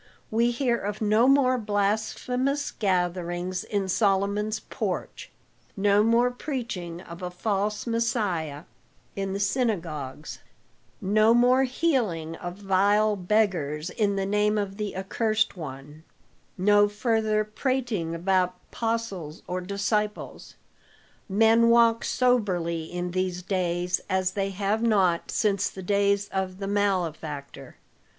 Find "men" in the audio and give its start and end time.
21.29-21.69